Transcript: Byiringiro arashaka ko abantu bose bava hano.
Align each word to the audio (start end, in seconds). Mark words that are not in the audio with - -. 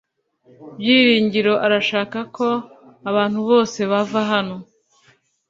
Byiringiro 0.79 1.53
arashaka 1.65 2.19
ko 2.35 2.47
abantu 3.09 3.39
bose 3.49 3.79
bava 3.91 4.21
hano. 4.31 4.55